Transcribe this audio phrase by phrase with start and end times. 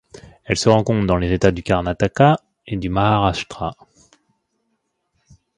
[0.45, 3.75] Elle se rencontre dans les États du Karnataka et du Maharashtra.